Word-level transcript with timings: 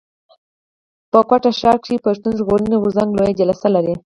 په 1.11 1.19
کوټه 1.29 1.51
ښار 1.59 1.77
کښي 1.83 1.97
پښتون 2.05 2.33
ژغورني 2.39 2.75
غورځنګ 2.81 3.09
لويه 3.17 3.37
جلسه 3.39 3.67
لري. 3.75 3.95